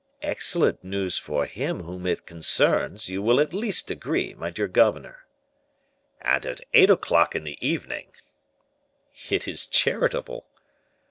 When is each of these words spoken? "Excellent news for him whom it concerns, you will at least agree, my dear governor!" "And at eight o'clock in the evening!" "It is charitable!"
"Excellent 0.23 0.83
news 0.83 1.19
for 1.19 1.45
him 1.45 1.83
whom 1.83 2.07
it 2.07 2.25
concerns, 2.25 3.07
you 3.07 3.21
will 3.21 3.39
at 3.39 3.53
least 3.53 3.91
agree, 3.91 4.33
my 4.33 4.49
dear 4.49 4.67
governor!" 4.67 5.27
"And 6.19 6.43
at 6.43 6.61
eight 6.73 6.89
o'clock 6.89 7.35
in 7.35 7.43
the 7.43 7.59
evening!" 7.61 8.11
"It 9.29 9.47
is 9.47 9.67
charitable!" 9.67 10.47